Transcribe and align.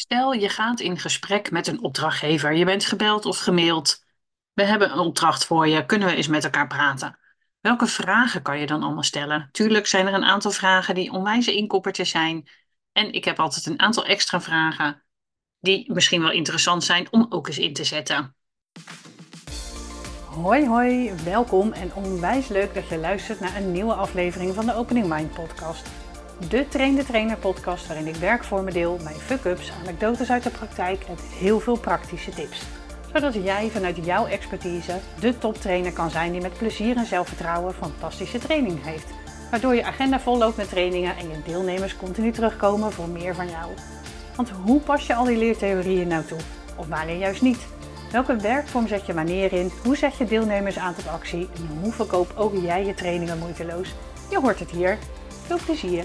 Stel, 0.00 0.32
je 0.32 0.48
gaat 0.48 0.80
in 0.80 0.98
gesprek 0.98 1.50
met 1.50 1.66
een 1.66 1.82
opdrachtgever. 1.82 2.52
Je 2.52 2.64
bent 2.64 2.84
gebeld 2.84 3.26
of 3.26 3.38
gemaild. 3.38 4.04
We 4.52 4.64
hebben 4.64 4.92
een 4.92 4.98
opdracht 4.98 5.44
voor 5.44 5.68
je. 5.68 5.86
Kunnen 5.86 6.08
we 6.08 6.14
eens 6.14 6.28
met 6.28 6.44
elkaar 6.44 6.66
praten? 6.66 7.18
Welke 7.60 7.86
vragen 7.86 8.42
kan 8.42 8.58
je 8.58 8.66
dan 8.66 8.82
allemaal 8.82 9.02
stellen? 9.02 9.48
Tuurlijk 9.52 9.86
zijn 9.86 10.06
er 10.06 10.14
een 10.14 10.24
aantal 10.24 10.50
vragen 10.50 10.94
die 10.94 11.10
onwijze 11.12 11.54
inkoppertjes 11.54 12.10
zijn. 12.10 12.48
En 12.92 13.12
ik 13.12 13.24
heb 13.24 13.38
altijd 13.38 13.66
een 13.66 13.80
aantal 13.80 14.04
extra 14.04 14.40
vragen 14.40 15.02
die 15.60 15.92
misschien 15.92 16.20
wel 16.20 16.32
interessant 16.32 16.84
zijn 16.84 17.12
om 17.12 17.26
ook 17.28 17.46
eens 17.46 17.58
in 17.58 17.72
te 17.72 17.84
zetten. 17.84 18.36
Hoi 20.24 20.66
hoi, 20.66 21.12
welkom 21.24 21.72
en 21.72 21.94
onwijs 21.94 22.48
leuk 22.48 22.74
dat 22.74 22.88
je 22.88 22.98
luistert 22.98 23.40
naar 23.40 23.56
een 23.56 23.72
nieuwe 23.72 23.94
aflevering 23.94 24.54
van 24.54 24.66
de 24.66 24.74
Opening 24.74 25.06
Mind 25.06 25.32
podcast. 25.32 25.97
De 26.46 26.68
Train 26.68 26.94
de 26.94 27.04
Trainer 27.04 27.36
podcast 27.36 27.86
waarin 27.86 28.06
ik 28.06 28.14
werk 28.14 28.44
voor 28.44 28.62
me 28.62 28.72
deel, 28.72 28.98
mijn 29.02 29.16
fuck-ups, 29.16 29.72
anekdotes 29.82 30.30
uit 30.30 30.42
de 30.42 30.50
praktijk 30.50 31.02
en 31.08 31.16
heel 31.38 31.60
veel 31.60 31.78
praktische 31.78 32.30
tips. 32.30 32.62
Zodat 33.12 33.34
jij 33.34 33.70
vanuit 33.70 34.04
jouw 34.04 34.26
expertise 34.26 34.98
de 35.20 35.38
toptrainer 35.38 35.92
kan 35.92 36.10
zijn 36.10 36.32
die 36.32 36.40
met 36.40 36.58
plezier 36.58 36.96
en 36.96 37.06
zelfvertrouwen 37.06 37.74
fantastische 37.74 38.38
training 38.38 38.84
heeft. 38.84 39.06
Waardoor 39.50 39.74
je 39.74 39.84
agenda 39.84 40.20
vol 40.20 40.38
loopt 40.38 40.56
met 40.56 40.68
trainingen 40.68 41.16
en 41.16 41.28
je 41.28 41.42
deelnemers 41.44 41.96
continu 41.96 42.30
terugkomen 42.30 42.92
voor 42.92 43.08
meer 43.08 43.34
van 43.34 43.48
jou. 43.48 43.70
Want 44.36 44.50
hoe 44.50 44.80
pas 44.80 45.06
je 45.06 45.14
al 45.14 45.24
die 45.24 45.38
leertheorieën 45.38 46.08
nou 46.08 46.24
toe? 46.24 46.40
Of 46.76 46.86
wanneer 46.86 47.16
juist 47.18 47.42
niet? 47.42 47.66
Welke 48.12 48.36
werkvorm 48.36 48.88
zet 48.88 49.06
je 49.06 49.14
wanneer 49.14 49.52
in? 49.52 49.70
Hoe 49.84 49.96
zet 49.96 50.16
je 50.16 50.24
deelnemers 50.24 50.78
aan 50.78 50.94
tot 50.94 51.08
actie? 51.08 51.48
En 51.56 51.78
hoe 51.80 51.92
verkoop 51.92 52.32
ook 52.36 52.54
jij 52.62 52.84
je 52.84 52.94
trainingen 52.94 53.38
moeiteloos? 53.38 53.94
Je 54.30 54.40
hoort 54.40 54.58
het 54.58 54.70
hier. 54.70 54.98
Veel 55.46 55.58
plezier! 55.64 56.04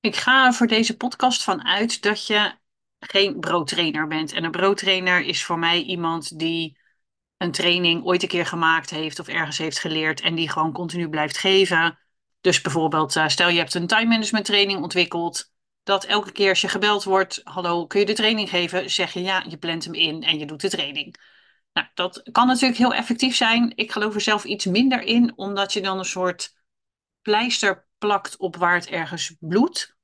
Ik 0.00 0.16
ga 0.16 0.52
voor 0.52 0.66
deze 0.66 0.96
podcast 0.96 1.42
van 1.42 1.64
uit 1.64 2.02
dat 2.02 2.26
je 2.26 2.52
geen 2.98 3.40
broodtrainer 3.40 4.06
bent. 4.06 4.32
En 4.32 4.44
een 4.44 4.50
broodtrainer 4.50 5.20
is 5.20 5.44
voor 5.44 5.58
mij 5.58 5.82
iemand 5.82 6.38
die 6.38 6.78
een 7.36 7.52
training 7.52 8.04
ooit 8.04 8.22
een 8.22 8.28
keer 8.28 8.46
gemaakt 8.46 8.90
heeft 8.90 9.18
of 9.18 9.28
ergens 9.28 9.58
heeft 9.58 9.78
geleerd 9.78 10.20
en 10.20 10.34
die 10.34 10.48
gewoon 10.48 10.72
continu 10.72 11.08
blijft 11.08 11.38
geven. 11.38 11.98
Dus 12.40 12.60
bijvoorbeeld, 12.60 13.16
eh, 13.16 13.28
stel 13.28 13.48
je 13.48 13.58
hebt 13.58 13.74
een 13.74 13.86
time 13.86 14.06
management 14.06 14.44
training 14.44 14.82
ontwikkeld, 14.82 15.52
dat 15.82 16.04
elke 16.04 16.32
keer 16.32 16.48
als 16.48 16.60
je 16.60 16.68
gebeld 16.68 17.04
wordt, 17.04 17.40
hallo, 17.44 17.86
kun 17.86 18.00
je 18.00 18.06
de 18.06 18.12
training 18.12 18.48
geven? 18.48 18.90
Zeg 18.90 19.12
je 19.12 19.22
ja, 19.22 19.44
je 19.48 19.58
plant 19.58 19.84
hem 19.84 19.94
in 19.94 20.22
en 20.22 20.38
je 20.38 20.46
doet 20.46 20.60
de 20.60 20.68
training. 20.68 21.16
Nou, 21.72 21.86
dat 21.94 22.22
kan 22.32 22.46
natuurlijk 22.46 22.78
heel 22.78 22.94
effectief 22.94 23.36
zijn. 23.36 23.72
Ik 23.76 23.92
geloof 23.92 24.14
er 24.14 24.20
zelf 24.20 24.44
iets 24.44 24.64
minder 24.64 25.02
in, 25.02 25.32
omdat 25.36 25.72
je 25.72 25.80
dan 25.80 25.98
een 25.98 26.04
soort 26.04 26.54
pleister 27.22 27.88
plakt 27.98 28.36
op 28.36 28.56
waar 28.56 28.74
het 28.74 28.86
ergens 28.86 29.36
bloedt. 29.40 29.98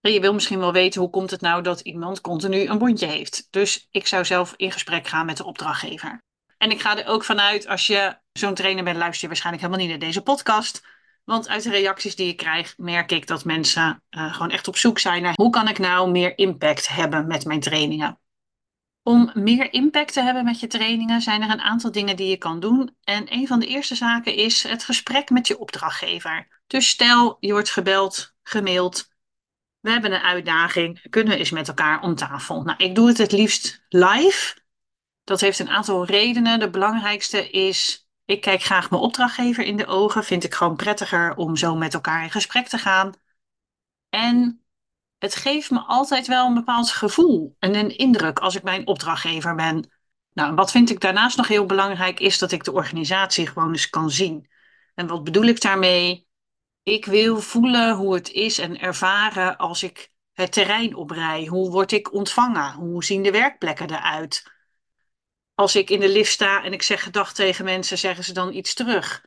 Je 0.00 0.20
wil 0.20 0.34
misschien 0.34 0.58
wel 0.58 0.72
weten 0.72 1.00
hoe 1.00 1.10
komt 1.10 1.30
het 1.30 1.40
nou 1.40 1.62
dat 1.62 1.80
iemand 1.80 2.20
continu 2.20 2.66
een 2.66 2.78
wondje 2.78 3.06
heeft. 3.06 3.46
Dus 3.50 3.88
ik 3.90 4.06
zou 4.06 4.24
zelf 4.24 4.54
in 4.56 4.72
gesprek 4.72 5.06
gaan 5.06 5.26
met 5.26 5.36
de 5.36 5.44
opdrachtgever. 5.44 6.22
En 6.58 6.70
ik 6.70 6.80
ga 6.80 6.98
er 6.98 7.06
ook 7.06 7.24
vanuit, 7.24 7.66
als 7.66 7.86
je 7.86 8.18
zo'n 8.32 8.54
trainer 8.54 8.84
bent, 8.84 8.96
luister 8.96 9.20
je 9.22 9.26
waarschijnlijk 9.26 9.64
helemaal 9.64 9.86
niet 9.86 9.98
naar 9.98 10.08
deze 10.08 10.22
podcast. 10.22 10.82
Want 11.24 11.48
uit 11.48 11.62
de 11.62 11.70
reacties 11.70 12.16
die 12.16 12.28
ik 12.28 12.36
krijg, 12.36 12.74
merk 12.76 13.12
ik 13.12 13.26
dat 13.26 13.44
mensen 13.44 14.02
uh, 14.10 14.32
gewoon 14.32 14.50
echt 14.50 14.68
op 14.68 14.76
zoek 14.76 14.98
zijn 14.98 15.22
naar 15.22 15.34
hoe 15.34 15.50
kan 15.50 15.68
ik 15.68 15.78
nou 15.78 16.10
meer 16.10 16.38
impact 16.38 16.88
hebben 16.88 17.26
met 17.26 17.44
mijn 17.44 17.60
trainingen. 17.60 18.18
Om 19.02 19.30
meer 19.34 19.72
impact 19.72 20.12
te 20.12 20.22
hebben 20.22 20.44
met 20.44 20.60
je 20.60 20.66
trainingen 20.66 21.20
zijn 21.20 21.42
er 21.42 21.50
een 21.50 21.60
aantal 21.60 21.92
dingen 21.92 22.16
die 22.16 22.28
je 22.28 22.36
kan 22.36 22.60
doen. 22.60 22.96
En 23.04 23.32
een 23.32 23.46
van 23.46 23.60
de 23.60 23.66
eerste 23.66 23.94
zaken 23.94 24.34
is 24.34 24.62
het 24.62 24.84
gesprek 24.84 25.30
met 25.30 25.46
je 25.46 25.58
opdrachtgever. 25.58 26.62
Dus 26.66 26.88
stel 26.88 27.36
je 27.40 27.52
wordt 27.52 27.70
gebeld, 27.70 28.34
gemaild. 28.42 29.09
We 29.80 29.90
hebben 29.90 30.12
een 30.12 30.20
uitdaging. 30.20 31.10
Kunnen 31.10 31.32
we 31.32 31.38
eens 31.38 31.50
met 31.50 31.68
elkaar 31.68 32.02
om 32.02 32.14
tafel? 32.14 32.62
Nou, 32.62 32.84
ik 32.84 32.94
doe 32.94 33.08
het 33.08 33.18
het 33.18 33.32
liefst 33.32 33.84
live. 33.88 34.56
Dat 35.24 35.40
heeft 35.40 35.58
een 35.58 35.68
aantal 35.68 36.04
redenen. 36.04 36.58
De 36.58 36.70
belangrijkste 36.70 37.50
is, 37.50 38.08
ik 38.24 38.40
kijk 38.40 38.62
graag 38.62 38.90
mijn 38.90 39.02
opdrachtgever 39.02 39.64
in 39.64 39.76
de 39.76 39.86
ogen. 39.86 40.24
Vind 40.24 40.44
ik 40.44 40.54
gewoon 40.54 40.76
prettiger 40.76 41.36
om 41.36 41.56
zo 41.56 41.74
met 41.74 41.94
elkaar 41.94 42.22
in 42.22 42.30
gesprek 42.30 42.68
te 42.68 42.78
gaan. 42.78 43.12
En 44.08 44.64
het 45.18 45.34
geeft 45.34 45.70
me 45.70 45.78
altijd 45.78 46.26
wel 46.26 46.46
een 46.46 46.54
bepaald 46.54 46.90
gevoel 46.90 47.56
en 47.58 47.74
een 47.74 47.96
indruk 47.96 48.38
als 48.38 48.56
ik 48.56 48.62
mijn 48.62 48.86
opdrachtgever 48.86 49.54
ben. 49.54 49.90
Nou, 50.32 50.54
wat 50.54 50.70
vind 50.70 50.90
ik 50.90 51.00
daarnaast 51.00 51.36
nog 51.36 51.48
heel 51.48 51.66
belangrijk 51.66 52.20
is 52.20 52.38
dat 52.38 52.52
ik 52.52 52.64
de 52.64 52.72
organisatie 52.72 53.46
gewoon 53.46 53.70
eens 53.70 53.90
kan 53.90 54.10
zien. 54.10 54.50
En 54.94 55.06
wat 55.06 55.24
bedoel 55.24 55.44
ik 55.44 55.60
daarmee? 55.60 56.28
Ik 56.90 57.04
wil 57.04 57.40
voelen 57.40 57.94
hoe 57.96 58.14
het 58.14 58.30
is 58.30 58.58
en 58.58 58.80
ervaren 58.80 59.56
als 59.56 59.82
ik 59.82 60.12
het 60.32 60.52
terrein 60.52 60.94
oprij. 60.94 61.46
Hoe 61.46 61.70
word 61.70 61.92
ik 61.92 62.12
ontvangen? 62.12 62.72
Hoe 62.72 63.04
zien 63.04 63.22
de 63.22 63.30
werkplekken 63.30 63.90
eruit? 63.90 64.52
Als 65.54 65.76
ik 65.76 65.90
in 65.90 66.00
de 66.00 66.08
lift 66.08 66.32
sta 66.32 66.64
en 66.64 66.72
ik 66.72 66.82
zeg 66.82 67.02
gedag 67.02 67.32
tegen 67.32 67.64
mensen, 67.64 67.98
zeggen 67.98 68.24
ze 68.24 68.32
dan 68.32 68.54
iets 68.54 68.74
terug. 68.74 69.24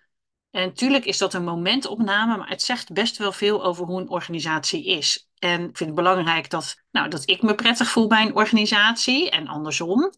En 0.52 0.68
natuurlijk 0.68 1.06
is 1.06 1.18
dat 1.18 1.34
een 1.34 1.44
momentopname, 1.44 2.38
maar 2.38 2.50
het 2.50 2.62
zegt 2.62 2.94
best 2.94 3.18
wel 3.18 3.32
veel 3.32 3.64
over 3.64 3.86
hoe 3.86 4.02
een 4.02 4.10
organisatie 4.10 4.86
is. 4.86 5.30
En 5.40 5.62
ik 5.62 5.78
vind 5.78 5.90
het 5.90 5.96
belangrijk 5.96 6.50
dat, 6.50 6.84
nou, 6.92 7.10
dat 7.10 7.30
ik 7.30 7.42
me 7.42 7.56
prettig 7.56 7.90
voel 7.90 8.08
bij 8.08 8.26
een 8.26 8.36
organisatie 8.36 9.30
en 9.30 9.48
andersom. 9.48 10.12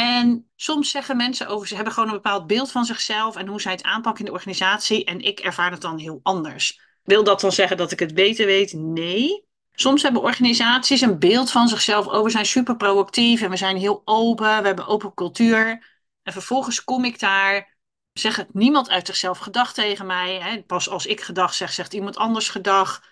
En 0.00 0.50
soms 0.56 0.90
zeggen 0.90 1.16
mensen 1.16 1.46
over, 1.46 1.66
ze 1.66 1.74
hebben 1.74 1.92
gewoon 1.92 2.08
een 2.08 2.14
bepaald 2.14 2.46
beeld 2.46 2.70
van 2.70 2.84
zichzelf 2.84 3.36
en 3.36 3.46
hoe 3.46 3.60
zij 3.60 3.72
het 3.72 3.82
aanpakken 3.82 4.24
in 4.24 4.30
de 4.30 4.36
organisatie. 4.36 5.04
En 5.04 5.20
ik 5.20 5.40
ervaar 5.40 5.70
het 5.70 5.80
dan 5.80 5.98
heel 5.98 6.20
anders. 6.22 6.80
Wil 7.02 7.24
dat 7.24 7.40
dan 7.40 7.52
zeggen 7.52 7.76
dat 7.76 7.92
ik 7.92 7.98
het 7.98 8.14
beter 8.14 8.46
weet? 8.46 8.72
Nee. 8.72 9.44
Soms 9.72 10.02
hebben 10.02 10.22
organisaties 10.22 11.00
een 11.00 11.18
beeld 11.18 11.50
van 11.50 11.68
zichzelf. 11.68 12.06
Oh, 12.06 12.22
we 12.22 12.30
zijn 12.30 12.46
super 12.46 12.76
proactief 12.76 13.42
en 13.42 13.50
we 13.50 13.56
zijn 13.56 13.76
heel 13.76 14.02
open. 14.04 14.60
We 14.60 14.66
hebben 14.66 14.86
open 14.86 15.14
cultuur. 15.14 15.86
En 16.22 16.32
vervolgens 16.32 16.84
kom 16.84 17.04
ik 17.04 17.18
daar, 17.18 17.76
zegt 18.12 18.46
niemand 18.52 18.90
uit 18.90 19.06
zichzelf 19.06 19.38
gedag 19.38 19.72
tegen 19.72 20.06
mij. 20.06 20.40
Hè. 20.40 20.62
Pas 20.62 20.88
als 20.88 21.06
ik 21.06 21.20
gedag 21.20 21.54
zeg, 21.54 21.72
zegt 21.72 21.94
iemand 21.94 22.16
anders 22.16 22.48
gedag. 22.48 23.02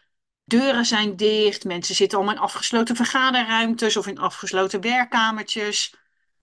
Deuren 0.45 0.85
zijn 0.85 1.17
dicht. 1.17 1.65
Mensen 1.65 1.95
zitten 1.95 2.19
allemaal 2.19 2.37
in 2.37 2.43
afgesloten 2.43 2.97
vergaderruimtes 2.97 3.97
of 3.97 4.07
in 4.07 4.19
afgesloten 4.19 4.81
werkkamertjes 4.81 5.95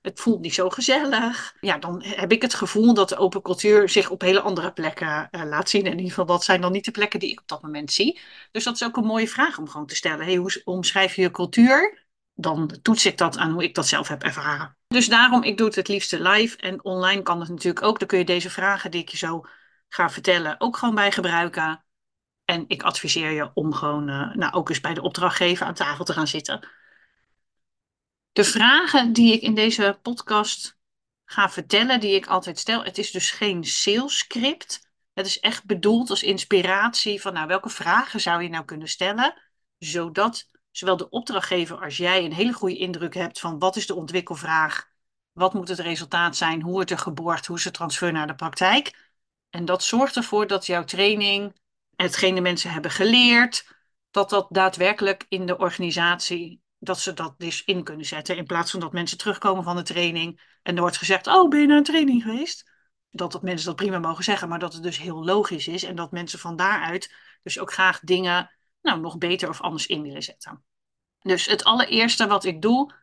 het 0.05 0.19
voelt 0.19 0.41
niet 0.41 0.53
zo 0.53 0.69
gezellig. 0.69 1.55
Ja, 1.59 1.77
dan 1.77 2.03
heb 2.03 2.31
ik 2.31 2.41
het 2.41 2.53
gevoel 2.53 2.93
dat 2.93 3.09
de 3.09 3.17
open 3.17 3.41
cultuur 3.41 3.89
zich 3.89 4.09
op 4.09 4.21
hele 4.21 4.41
andere 4.41 4.73
plekken 4.73 5.27
uh, 5.31 5.43
laat 5.43 5.69
zien. 5.69 5.85
In 5.85 5.91
ieder 5.91 6.09
geval, 6.09 6.25
dat 6.25 6.43
zijn 6.43 6.61
dan 6.61 6.71
niet 6.71 6.85
de 6.85 6.91
plekken 6.91 7.19
die 7.19 7.31
ik 7.31 7.39
op 7.39 7.47
dat 7.47 7.61
moment 7.61 7.91
zie. 7.91 8.19
Dus 8.51 8.63
dat 8.63 8.73
is 8.73 8.83
ook 8.83 8.97
een 8.97 9.05
mooie 9.05 9.27
vraag 9.27 9.57
om 9.57 9.69
gewoon 9.69 9.87
te 9.87 9.95
stellen. 9.95 10.25
Hey, 10.25 10.35
hoe 10.35 10.61
omschrijf 10.63 11.15
je 11.15 11.21
je 11.21 11.31
cultuur? 11.31 12.03
Dan 12.33 12.79
toets 12.81 13.05
ik 13.05 13.17
dat 13.17 13.37
aan 13.37 13.51
hoe 13.51 13.63
ik 13.63 13.75
dat 13.75 13.87
zelf 13.87 14.07
heb 14.07 14.23
ervaren. 14.23 14.77
Dus 14.87 15.07
daarom, 15.07 15.43
ik 15.43 15.57
doe 15.57 15.67
het 15.67 15.75
het 15.75 15.87
liefste 15.87 16.21
live. 16.21 16.57
En 16.57 16.83
online 16.83 17.21
kan 17.21 17.39
het 17.39 17.49
natuurlijk 17.49 17.85
ook. 17.85 17.99
Dan 17.99 18.07
kun 18.07 18.17
je 18.17 18.25
deze 18.25 18.49
vragen 18.49 18.91
die 18.91 19.01
ik 19.01 19.09
je 19.09 19.17
zo 19.17 19.45
ga 19.87 20.09
vertellen 20.09 20.55
ook 20.57 20.77
gewoon 20.77 20.95
bij 20.95 21.11
gebruiken. 21.11 21.85
En 22.45 22.65
ik 22.67 22.83
adviseer 22.83 23.31
je 23.31 23.51
om 23.53 23.73
gewoon 23.73 24.09
uh, 24.09 24.35
nou, 24.35 24.53
ook 24.53 24.69
eens 24.69 24.81
bij 24.81 24.93
de 24.93 25.01
opdrachtgever 25.01 25.65
aan 25.65 25.73
tafel 25.73 26.05
te 26.05 26.13
gaan 26.13 26.27
zitten 26.27 26.67
de 28.35 28.43
vragen 28.43 29.13
die 29.13 29.33
ik 29.33 29.41
in 29.41 29.55
deze 29.55 29.99
podcast 30.01 30.77
ga 31.25 31.49
vertellen, 31.49 31.99
die 31.99 32.15
ik 32.15 32.27
altijd 32.27 32.59
stel, 32.59 32.83
het 32.83 32.97
is 32.97 33.11
dus 33.11 33.31
geen 33.31 33.63
sales 33.63 34.17
script. 34.17 34.89
Het 35.13 35.25
is 35.25 35.39
echt 35.39 35.65
bedoeld 35.65 36.09
als 36.09 36.23
inspiratie 36.23 37.21
van 37.21 37.33
nou, 37.33 37.47
welke 37.47 37.69
vragen 37.69 38.21
zou 38.21 38.43
je 38.43 38.49
nou 38.49 38.65
kunnen 38.65 38.87
stellen, 38.87 39.41
zodat 39.77 40.49
zowel 40.71 40.97
de 40.97 41.09
opdrachtgever 41.09 41.83
als 41.83 41.97
jij 41.97 42.25
een 42.25 42.33
hele 42.33 42.53
goede 42.53 42.77
indruk 42.77 43.13
hebt 43.13 43.39
van 43.39 43.59
wat 43.59 43.75
is 43.75 43.87
de 43.87 43.95
ontwikkelvraag, 43.95 44.89
wat 45.31 45.53
moet 45.53 45.67
het 45.67 45.79
resultaat 45.79 46.35
zijn, 46.35 46.61
hoe 46.61 46.71
wordt 46.71 46.91
er 46.91 46.97
geborgd, 46.97 47.45
hoe 47.45 47.57
is 47.57 47.63
de 47.63 47.71
transfer 47.71 48.11
naar 48.11 48.27
de 48.27 48.35
praktijk. 48.35 49.11
En 49.49 49.65
dat 49.65 49.83
zorgt 49.83 50.15
ervoor 50.15 50.47
dat 50.47 50.65
jouw 50.65 50.83
training, 50.83 51.55
hetgeen 51.95 52.35
de 52.35 52.41
mensen 52.41 52.71
hebben 52.71 52.91
geleerd, 52.91 53.67
dat 54.11 54.29
dat 54.29 54.47
daadwerkelijk 54.49 55.25
in 55.29 55.45
de 55.45 55.57
organisatie 55.57 56.63
dat 56.85 56.99
ze 56.99 57.13
dat 57.13 57.33
dus 57.37 57.63
in 57.63 57.83
kunnen 57.83 58.05
zetten. 58.05 58.37
In 58.37 58.45
plaats 58.45 58.71
van 58.71 58.79
dat 58.79 58.93
mensen 58.93 59.17
terugkomen 59.17 59.63
van 59.63 59.75
de 59.75 59.81
training 59.81 60.57
en 60.63 60.75
er 60.75 60.81
wordt 60.81 60.97
gezegd: 60.97 61.27
Oh, 61.27 61.49
ben 61.49 61.59
je 61.59 61.67
naar 61.67 61.77
een 61.77 61.83
training 61.83 62.23
geweest? 62.23 62.71
Dat, 63.09 63.31
dat 63.31 63.41
mensen 63.41 63.65
dat 63.67 63.75
prima 63.75 63.99
mogen 63.99 64.23
zeggen, 64.23 64.49
maar 64.49 64.59
dat 64.59 64.73
het 64.73 64.83
dus 64.83 64.97
heel 64.97 65.25
logisch 65.25 65.67
is 65.67 65.83
en 65.83 65.95
dat 65.95 66.11
mensen 66.11 66.39
van 66.39 66.55
daaruit 66.55 67.15
dus 67.43 67.59
ook 67.59 67.73
graag 67.73 67.99
dingen 67.99 68.51
nou, 68.81 68.99
nog 68.99 69.17
beter 69.17 69.49
of 69.49 69.61
anders 69.61 69.85
in 69.85 70.01
willen 70.01 70.23
zetten. 70.23 70.63
Dus 71.19 71.45
het 71.45 71.63
allereerste 71.63 72.27
wat 72.27 72.43
ik 72.43 72.61
doe, 72.61 72.93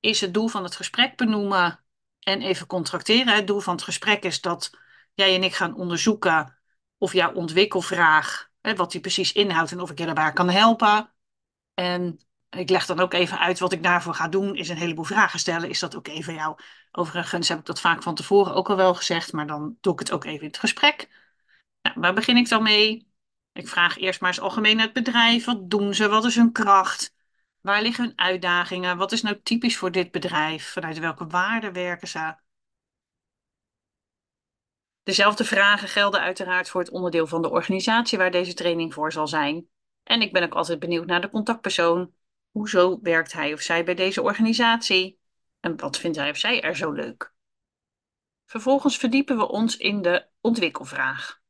is 0.00 0.20
het 0.20 0.34
doel 0.34 0.48
van 0.48 0.64
het 0.64 0.76
gesprek 0.76 1.16
benoemen 1.16 1.84
en 2.20 2.42
even 2.42 2.66
contracteren. 2.66 3.34
Het 3.34 3.46
doel 3.46 3.60
van 3.60 3.74
het 3.74 3.84
gesprek 3.84 4.24
is 4.24 4.40
dat 4.40 4.70
jij 5.14 5.34
en 5.34 5.42
ik 5.42 5.54
gaan 5.54 5.74
onderzoeken 5.74 6.58
of 6.98 7.12
jouw 7.12 7.32
ontwikkelvraag, 7.32 8.50
hè, 8.60 8.74
wat 8.74 8.92
die 8.92 9.00
precies 9.00 9.32
inhoudt 9.32 9.72
en 9.72 9.80
of 9.80 9.90
ik 9.90 9.98
je 9.98 10.04
daarbij 10.04 10.32
kan 10.32 10.50
helpen. 10.50 11.12
En 11.74 12.25
ik 12.50 12.70
leg 12.70 12.86
dan 12.86 13.00
ook 13.00 13.12
even 13.12 13.38
uit 13.38 13.58
wat 13.58 13.72
ik 13.72 13.82
daarvoor 13.82 14.14
ga 14.14 14.28
doen, 14.28 14.54
is 14.54 14.68
een 14.68 14.76
heleboel 14.76 15.04
vragen 15.04 15.38
stellen. 15.38 15.68
Is 15.68 15.78
dat 15.78 15.94
oké 15.94 16.10
okay 16.10 16.22
voor 16.22 16.34
jou? 16.34 16.58
Overigens 16.92 17.48
heb 17.48 17.58
ik 17.58 17.64
dat 17.64 17.80
vaak 17.80 18.02
van 18.02 18.14
tevoren 18.14 18.54
ook 18.54 18.70
al 18.70 18.76
wel 18.76 18.94
gezegd, 18.94 19.32
maar 19.32 19.46
dan 19.46 19.76
doe 19.80 19.92
ik 19.92 19.98
het 19.98 20.12
ook 20.12 20.24
even 20.24 20.40
in 20.40 20.46
het 20.46 20.58
gesprek. 20.58 21.08
Nou, 21.82 22.00
waar 22.00 22.14
begin 22.14 22.36
ik 22.36 22.48
dan 22.48 22.62
mee? 22.62 23.10
Ik 23.52 23.68
vraag 23.68 23.98
eerst 23.98 24.20
maar 24.20 24.30
eens 24.30 24.40
algemeen 24.40 24.80
het 24.80 24.92
bedrijf. 24.92 25.44
Wat 25.44 25.70
doen 25.70 25.94
ze? 25.94 26.08
Wat 26.08 26.24
is 26.24 26.36
hun 26.36 26.52
kracht? 26.52 27.14
Waar 27.60 27.82
liggen 27.82 28.04
hun 28.04 28.18
uitdagingen? 28.18 28.96
Wat 28.96 29.12
is 29.12 29.22
nou 29.22 29.40
typisch 29.42 29.76
voor 29.76 29.92
dit 29.92 30.10
bedrijf? 30.10 30.72
Vanuit 30.72 30.98
welke 30.98 31.26
waarden 31.26 31.72
werken 31.72 32.08
ze? 32.08 32.34
Dezelfde 35.02 35.44
vragen 35.44 35.88
gelden 35.88 36.20
uiteraard 36.20 36.68
voor 36.68 36.80
het 36.80 36.90
onderdeel 36.90 37.26
van 37.26 37.42
de 37.42 37.50
organisatie 37.50 38.18
waar 38.18 38.30
deze 38.30 38.54
training 38.54 38.94
voor 38.94 39.12
zal 39.12 39.28
zijn. 39.28 39.68
En 40.02 40.20
ik 40.20 40.32
ben 40.32 40.42
ook 40.42 40.54
altijd 40.54 40.78
benieuwd 40.78 41.06
naar 41.06 41.20
de 41.20 41.30
contactpersoon. 41.30 42.14
Hoezo 42.56 42.98
werkt 43.02 43.32
hij 43.32 43.52
of 43.52 43.60
zij 43.60 43.84
bij 43.84 43.94
deze 43.94 44.22
organisatie? 44.22 45.20
En 45.60 45.80
wat 45.80 45.98
vindt 45.98 46.16
hij 46.16 46.30
of 46.30 46.36
zij 46.36 46.62
er 46.62 46.76
zo 46.76 46.92
leuk? 46.92 47.34
Vervolgens 48.44 48.96
verdiepen 48.96 49.36
we 49.36 49.48
ons 49.48 49.76
in 49.76 50.02
de 50.02 50.26
ontwikkelvraag. 50.40 51.40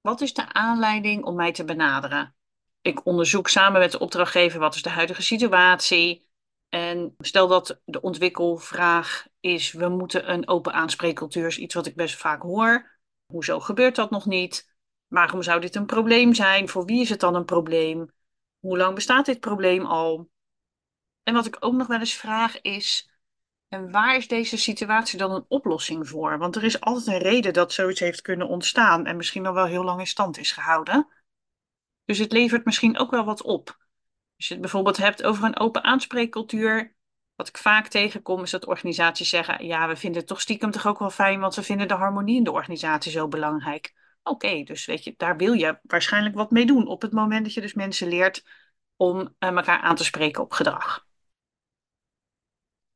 Wat 0.00 0.20
is 0.20 0.34
de 0.34 0.52
aanleiding 0.52 1.24
om 1.24 1.34
mij 1.34 1.52
te 1.52 1.64
benaderen? 1.64 2.34
Ik 2.80 3.06
onderzoek 3.06 3.48
samen 3.48 3.80
met 3.80 3.92
de 3.92 3.98
opdrachtgever 3.98 4.60
wat 4.60 4.74
is 4.74 4.82
de 4.82 4.88
huidige 4.88 5.22
situatie. 5.22 6.28
En 6.68 7.14
stel 7.18 7.48
dat 7.48 7.80
de 7.84 8.00
ontwikkelvraag 8.00 9.26
is: 9.40 9.72
we 9.72 9.88
moeten 9.88 10.30
een 10.32 10.48
open 10.48 10.72
aanspreekcultuur, 10.72 11.46
is 11.46 11.58
iets 11.58 11.74
wat 11.74 11.86
ik 11.86 11.96
best 11.96 12.16
vaak 12.16 12.42
hoor. 12.42 13.00
Hoezo 13.26 13.60
gebeurt 13.60 13.96
dat 13.96 14.10
nog 14.10 14.26
niet? 14.26 14.74
Waarom 15.06 15.42
zou 15.42 15.60
dit 15.60 15.74
een 15.74 15.86
probleem 15.86 16.34
zijn? 16.34 16.68
Voor 16.68 16.84
wie 16.84 17.00
is 17.00 17.08
het 17.08 17.20
dan 17.20 17.34
een 17.34 17.44
probleem? 17.44 18.10
Hoe 18.60 18.76
lang 18.76 18.94
bestaat 18.94 19.26
dit 19.26 19.40
probleem 19.40 19.86
al? 19.86 20.30
En 21.22 21.34
wat 21.34 21.46
ik 21.46 21.56
ook 21.60 21.74
nog 21.74 21.86
wel 21.86 21.98
eens 21.98 22.14
vraag 22.14 22.60
is: 22.60 23.10
en 23.68 23.90
waar 23.90 24.16
is 24.16 24.28
deze 24.28 24.56
situatie 24.56 25.18
dan 25.18 25.30
een 25.30 25.44
oplossing 25.48 26.08
voor? 26.08 26.38
Want 26.38 26.56
er 26.56 26.64
is 26.64 26.80
altijd 26.80 27.06
een 27.06 27.30
reden 27.30 27.52
dat 27.52 27.72
zoiets 27.72 28.00
heeft 28.00 28.20
kunnen 28.20 28.48
ontstaan 28.48 29.06
en 29.06 29.16
misschien 29.16 29.46
al 29.46 29.54
wel 29.54 29.66
heel 29.66 29.84
lang 29.84 30.00
in 30.00 30.06
stand 30.06 30.38
is 30.38 30.52
gehouden. 30.52 31.08
Dus 32.04 32.18
het 32.18 32.32
levert 32.32 32.64
misschien 32.64 32.98
ook 32.98 33.10
wel 33.10 33.24
wat 33.24 33.42
op. 33.42 33.78
Als 34.36 34.48
je 34.48 34.52
het 34.52 34.62
bijvoorbeeld 34.62 34.96
hebt 34.96 35.22
over 35.22 35.44
een 35.44 35.58
open 35.58 35.84
aanspreekcultuur, 35.84 36.96
wat 37.34 37.48
ik 37.48 37.58
vaak 37.58 37.86
tegenkom 37.86 38.42
is 38.42 38.50
dat 38.50 38.66
organisaties 38.66 39.28
zeggen: 39.28 39.66
ja, 39.66 39.88
we 39.88 39.96
vinden 39.96 40.18
het 40.18 40.28
toch 40.28 40.40
stiekem 40.40 40.70
toch 40.70 40.86
ook 40.86 40.98
wel 40.98 41.10
fijn, 41.10 41.40
want 41.40 41.54
we 41.54 41.62
vinden 41.62 41.88
de 41.88 41.94
harmonie 41.94 42.36
in 42.36 42.44
de 42.44 42.52
organisatie 42.52 43.12
zo 43.12 43.28
belangrijk. 43.28 43.94
Oké, 44.22 44.62
dus 44.62 44.86
weet 44.86 45.04
je, 45.04 45.14
daar 45.16 45.36
wil 45.36 45.52
je 45.52 45.78
waarschijnlijk 45.82 46.34
wat 46.34 46.50
mee 46.50 46.66
doen 46.66 46.86
op 46.86 47.02
het 47.02 47.12
moment 47.12 47.44
dat 47.44 47.54
je 47.54 47.60
dus 47.60 47.74
mensen 47.74 48.08
leert 48.08 48.44
om 48.96 49.34
eh, 49.38 49.48
elkaar 49.48 49.80
aan 49.80 49.96
te 49.96 50.04
spreken 50.04 50.42
op 50.42 50.52
gedrag. 50.52 51.06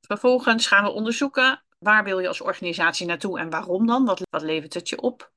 Vervolgens 0.00 0.66
gaan 0.66 0.84
we 0.84 0.90
onderzoeken 0.90 1.64
waar 1.78 2.04
wil 2.04 2.18
je 2.18 2.28
als 2.28 2.40
organisatie 2.40 3.06
naartoe 3.06 3.38
en 3.38 3.50
waarom 3.50 3.86
dan? 3.86 4.04
Wat, 4.04 4.22
wat 4.30 4.42
levert 4.42 4.74
het 4.74 4.88
je 4.88 5.00
op? 5.00 5.32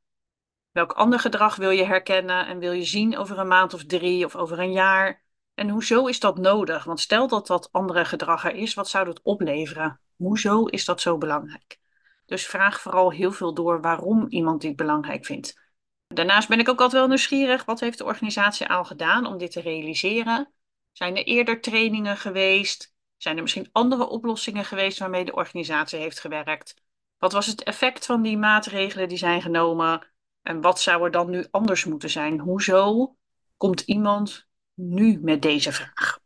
Welk 0.71 0.91
ander 0.91 1.19
gedrag 1.19 1.55
wil 1.55 1.69
je 1.69 1.83
herkennen 1.83 2.47
en 2.47 2.59
wil 2.59 2.71
je 2.71 2.83
zien 2.83 3.17
over 3.17 3.39
een 3.39 3.47
maand 3.47 3.73
of 3.73 3.85
drie 3.85 4.25
of 4.25 4.35
over 4.35 4.59
een 4.59 4.71
jaar? 4.71 5.23
En 5.53 5.69
hoezo 5.69 6.05
is 6.05 6.19
dat 6.19 6.37
nodig? 6.37 6.83
Want 6.83 6.99
stel 6.99 7.27
dat 7.27 7.47
dat 7.47 7.71
andere 7.71 8.05
gedrag 8.05 8.45
er 8.45 8.55
is, 8.55 8.73
wat 8.73 8.89
zou 8.89 9.05
dat 9.05 9.21
opleveren? 9.21 9.99
Hoezo 10.15 10.65
is 10.65 10.85
dat 10.85 11.01
zo 11.01 11.17
belangrijk? 11.17 11.79
Dus 12.25 12.47
vraag 12.47 12.81
vooral 12.81 13.11
heel 13.11 13.31
veel 13.31 13.53
door 13.53 13.81
waarom 13.81 14.25
iemand 14.27 14.61
dit 14.61 14.75
belangrijk 14.75 15.25
vindt. 15.25 15.66
Daarnaast 16.07 16.47
ben 16.47 16.59
ik 16.59 16.69
ook 16.69 16.81
altijd 16.81 16.99
wel 17.01 17.07
nieuwsgierig. 17.07 17.65
Wat 17.65 17.79
heeft 17.79 17.97
de 17.97 18.05
organisatie 18.05 18.67
al 18.67 18.85
gedaan 18.85 19.25
om 19.25 19.37
dit 19.37 19.51
te 19.51 19.61
realiseren? 19.61 20.53
Zijn 20.91 21.15
er 21.17 21.23
eerder 21.23 21.61
trainingen 21.61 22.17
geweest? 22.17 22.95
Zijn 23.17 23.35
er 23.35 23.41
misschien 23.41 23.69
andere 23.71 24.07
oplossingen 24.07 24.65
geweest 24.65 24.97
waarmee 24.97 25.25
de 25.25 25.35
organisatie 25.35 25.99
heeft 25.99 26.19
gewerkt? 26.19 26.75
Wat 27.17 27.31
was 27.31 27.45
het 27.45 27.63
effect 27.63 28.05
van 28.05 28.21
die 28.21 28.37
maatregelen 28.37 29.09
die 29.09 29.17
zijn 29.17 29.41
genomen? 29.41 30.07
En 30.41 30.61
wat 30.61 30.81
zou 30.81 31.03
er 31.03 31.11
dan 31.11 31.29
nu 31.29 31.45
anders 31.51 31.85
moeten 31.85 32.09
zijn? 32.09 32.39
Hoezo 32.39 33.15
komt 33.57 33.81
iemand 33.81 34.47
nu 34.73 35.19
met 35.21 35.41
deze 35.41 35.71
vraag? 35.71 36.19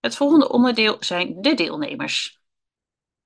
Het 0.00 0.16
volgende 0.16 0.48
onderdeel 0.48 0.96
zijn 1.00 1.42
de 1.42 1.54
deelnemers. 1.54 2.40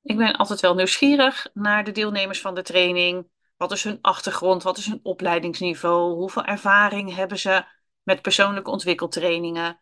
Ik 0.03 0.17
ben 0.17 0.37
altijd 0.37 0.61
wel 0.61 0.75
nieuwsgierig 0.75 1.49
naar 1.55 1.85
de 1.85 1.93
deelnemers 1.93 2.41
van 2.41 2.55
de 2.55 2.63
training. 2.63 3.29
Wat 3.57 3.73
is 3.73 3.85
hun 3.85 3.99
achtergrond? 4.01 4.63
Wat 4.63 4.79
is 4.79 4.87
hun 4.87 5.01
opleidingsniveau? 5.03 6.15
Hoeveel 6.15 6.45
ervaring 6.45 7.15
hebben 7.15 7.39
ze 7.39 7.65
met 8.03 8.23
persoonlijke 8.23 8.71
ontwikkeltrainingen? 8.71 9.81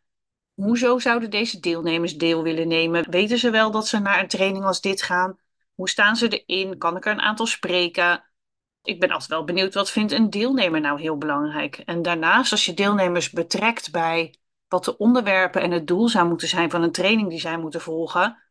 Hoezo 0.55 0.99
zouden 0.99 1.31
deze 1.31 1.61
deelnemers 1.61 2.17
deel 2.17 2.43
willen 2.43 2.69
nemen? 2.69 3.11
Weten 3.11 3.39
ze 3.39 3.51
wel 3.51 3.71
dat 3.71 3.87
ze 3.87 3.99
naar 3.99 4.21
een 4.21 4.29
training 4.29 4.65
als 4.65 4.81
dit 4.81 5.03
gaan? 5.03 5.39
Hoe 5.75 5.89
staan 5.89 6.17
ze 6.17 6.45
erin? 6.45 6.79
Kan 6.79 6.97
ik 6.97 7.07
er 7.07 7.13
een 7.13 7.21
aantal 7.21 7.47
spreken? 7.47 8.25
Ik 8.83 9.01
ben 9.01 9.11
altijd 9.11 9.31
wel 9.31 9.45
benieuwd, 9.45 9.75
wat 9.75 9.91
vindt 9.91 10.13
een 10.13 10.31
deelnemer 10.31 10.81
nou 10.81 11.01
heel 11.01 11.19
belangrijk? 11.19 11.77
En 11.77 12.03
daarnaast, 12.03 12.53
als 12.53 12.65
je 12.65 12.75
deelnemers 12.75 13.31
betrekt 13.31 13.91
bij 13.91 14.39
wat 14.69 14.85
de 14.85 14.97
onderwerpen 14.97 15.63
en 15.63 15.71
het 15.71 15.87
doel 15.87 16.09
zou 16.09 16.29
moeten 16.29 16.49
zijn 16.49 16.71
van 16.71 16.83
een 16.83 16.93
training 16.93 17.29
die 17.29 17.41
zij 17.41 17.59
moeten 17.59 17.81
volgen, 17.81 18.44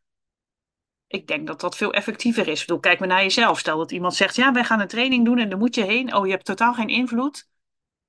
ik 1.14 1.28
denk 1.28 1.48
dat 1.48 1.62
dat 1.62 1.78
veel 1.78 1.94
effectiever 1.94 2.48
is. 2.48 2.62
Ik 2.62 2.68
bedoel, 2.68 2.82
kijk 2.82 3.00
maar 3.00 3.08
naar 3.08 3.22
jezelf. 3.22 3.60
Stel 3.60 3.78
dat 3.78 3.92
iemand 3.92 4.16
zegt, 4.16 4.36
ja, 4.36 4.52
wij 4.52 4.64
gaan 4.64 4.80
een 4.80 4.88
training 4.88 5.26
doen 5.26 5.38
en 5.38 5.50
daar 5.50 5.58
moet 5.58 5.76
je 5.76 5.84
heen. 5.84 6.16
Oh, 6.16 6.26
je 6.26 6.32
hebt 6.32 6.46
totaal 6.46 6.74
geen 6.74 6.88
invloed. 6.88 7.50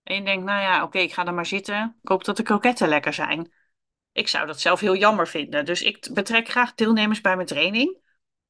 En 0.02 0.14
je 0.14 0.22
denkt, 0.22 0.44
nou 0.44 0.62
ja, 0.62 0.82
oké, 0.82 0.98
ik 0.98 1.12
ga 1.12 1.26
er 1.26 1.34
maar 1.34 1.46
zitten. 1.46 1.96
Ik 2.02 2.08
hoop 2.08 2.24
dat 2.24 2.36
de 2.36 2.42
kroketten 2.42 2.88
lekker 2.88 3.12
zijn. 3.12 3.52
Ik 4.12 4.28
zou 4.28 4.46
dat 4.46 4.60
zelf 4.60 4.80
heel 4.80 4.96
jammer 4.96 5.28
vinden. 5.28 5.64
Dus 5.64 5.82
ik 5.82 6.08
betrek 6.12 6.48
graag 6.48 6.74
deelnemers 6.74 7.20
bij 7.20 7.34
mijn 7.34 7.46
training. 7.46 7.98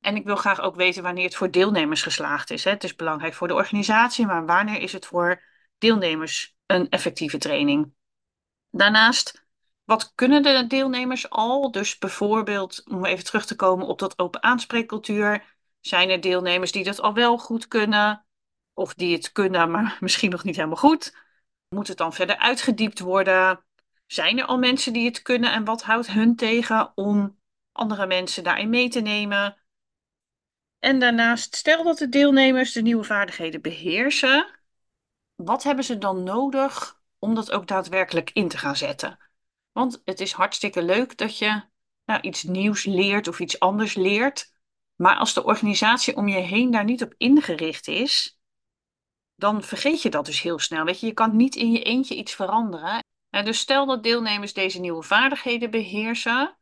En 0.00 0.16
ik 0.16 0.24
wil 0.24 0.36
graag 0.36 0.60
ook 0.60 0.76
weten 0.76 1.02
wanneer 1.02 1.24
het 1.24 1.36
voor 1.36 1.50
deelnemers 1.50 2.02
geslaagd 2.02 2.50
is. 2.50 2.64
Het 2.64 2.84
is 2.84 2.94
belangrijk 2.94 3.34
voor 3.34 3.48
de 3.48 3.54
organisatie, 3.54 4.26
maar 4.26 4.46
wanneer 4.46 4.80
is 4.80 4.92
het 4.92 5.06
voor 5.06 5.42
deelnemers 5.78 6.56
een 6.66 6.88
effectieve 6.88 7.38
training? 7.38 7.92
Daarnaast, 8.70 9.44
wat 9.84 10.12
kunnen 10.14 10.42
de 10.42 10.66
deelnemers 10.66 11.31
al? 11.31 11.70
Dus 11.70 11.98
bijvoorbeeld, 11.98 12.82
om 12.90 13.04
even 13.04 13.25
terug 13.25 13.46
te 13.46 13.56
komen 13.56 13.86
op 13.86 13.98
dat 13.98 14.19
open 14.19 14.42
aanspreekcultuur. 14.42 15.56
Zijn 15.81 16.10
er 16.10 16.20
deelnemers 16.20 16.72
die 16.72 16.84
dat 16.84 17.00
al 17.00 17.14
wel 17.14 17.38
goed 17.38 17.69
kunnen? 17.69 18.26
Of 18.72 18.94
die 18.94 19.14
het 19.14 19.32
kunnen, 19.32 19.70
maar 19.70 19.96
misschien 20.00 20.31
nog 20.31 20.44
niet 20.44 20.56
helemaal 20.56 20.76
goed? 20.76 21.16
Moet 21.69 21.88
het 21.88 21.96
dan 21.96 22.12
verder 22.12 22.36
uitgediept 22.36 23.00
worden? 23.00 23.64
Zijn 24.06 24.38
er 24.38 24.44
al 24.44 24.58
mensen 24.58 24.92
die 24.92 25.04
het 25.04 25.22
kunnen 25.22 25.52
en 25.52 25.64
wat 25.64 25.82
houdt 25.82 26.06
hun 26.06 26.37
tegen 26.37 26.92
om 26.94 27.38
andere 27.72 28.06
mensen 28.06 28.44
daarin 28.44 28.70
mee 28.70 28.88
te 28.88 29.00
nemen? 29.00 29.56
En 30.78 30.98
daarnaast, 30.98 31.54
stel 31.54 31.84
dat 31.84 31.98
de 31.98 32.08
deelnemers 32.08 32.72
de 32.72 32.82
nieuwe 32.82 33.04
vaardigheden 33.04 33.62
beheersen, 33.62 34.46
wat 35.34 35.62
hebben 35.62 35.84
ze 35.84 35.98
dan 35.98 36.22
nodig 36.22 37.00
om 37.19 37.34
dat 37.34 37.50
ook 37.50 37.66
daadwerkelijk 37.66 38.30
in 38.30 38.49
te 38.49 38.59
gaan 38.59 38.76
zetten? 38.76 39.18
Want 39.75 40.02
het 40.04 40.21
is 40.21 40.33
hartstikke 40.33 40.83
leuk 40.83 41.16
dat 41.16 41.38
je 41.38 41.62
nou, 42.04 42.21
iets 42.21 42.43
nieuws 42.43 42.85
leert 42.85 43.28
of 43.28 43.40
iets 43.40 43.61
anders 43.61 43.95
leert. 43.95 44.52
Maar 44.95 45.16
als 45.16 45.35
de 45.35 45.45
organisatie 45.45 46.16
om 46.16 46.28
je 46.28 46.38
heen 46.38 46.71
daar 46.71 46.85
niet 46.85 47.02
op 47.02 47.14
ingericht 47.16 47.88
is, 47.88 48.38
dan 49.35 49.62
vergeet 49.62 50.02
je 50.02 50.11
dat 50.11 50.26
dus 50.26 50.40
heel 50.40 50.59
snel. 50.59 50.85
Weet 50.85 51.00
je, 51.00 51.07
je 51.07 51.12
kan 51.12 51.37
niet 51.37 51.57
in 51.57 51.73
je 51.73 51.83
eentje 51.83 52.14
iets 52.14 52.35
veranderen. 52.35 53.04
En 53.31 53.45
dus 53.45 53.59
stel 53.59 53.87
dat 53.87 54.02
deelnemers 54.02 54.52
deze 54.52 54.81
nieuwe 54.81 55.02
vaardigheden 55.02 55.71
beheersen, 55.71 56.59